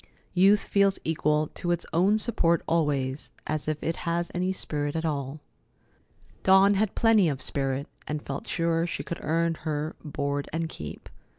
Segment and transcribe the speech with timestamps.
[0.33, 5.41] Youth feels equal to its own support always, if it has any spirit at all.
[6.41, 11.07] Dawn had plenty of spirit, and felt sure she could earn her "board and keep."